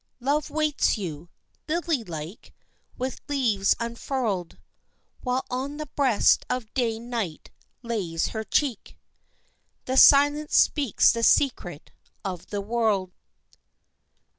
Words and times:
Love 0.19 0.49
waits 0.49 0.97
you, 0.97 1.29
lily 1.67 2.03
like, 2.03 2.55
with 2.97 3.21
leaves 3.29 3.75
unfurled, 3.79 4.57
While 5.19 5.45
on 5.51 5.77
the 5.77 5.85
breast 5.95 6.43
of 6.49 6.73
day 6.73 6.97
night 6.97 7.51
lays 7.83 8.29
her 8.29 8.43
cheek, 8.43 8.97
The 9.85 9.97
silence 9.97 10.55
speaks 10.55 11.11
the 11.11 11.21
secret 11.21 11.91
of 12.25 12.47
the 12.47 12.61
world. 12.61 13.11